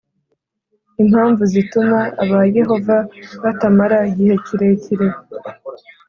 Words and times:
Impamvu 1.03 1.41
zituma 1.53 1.99
abaYehova 2.23 2.97
batamara 3.43 3.97
igihe 4.09 4.35
kirekire 4.45 5.07